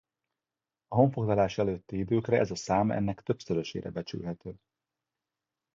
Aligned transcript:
A 0.87 0.95
honfoglalás 0.95 1.57
előtti 1.57 1.97
időkre 1.97 2.37
ez 2.39 2.51
a 2.51 2.55
szám 2.55 2.91
ennek 2.91 3.21
többszörösére 3.23 3.89
becsülhető. 3.89 4.55